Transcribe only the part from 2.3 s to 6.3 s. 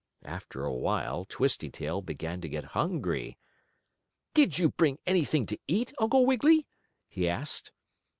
to get hungry. "Did you bring anything to eat, Uncle